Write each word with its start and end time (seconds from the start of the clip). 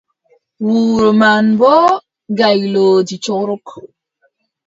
Wuro 0.65 1.09
man, 1.21 1.45
boo 1.59 1.85
gaylooji 2.37 3.15
corok. 3.25 3.65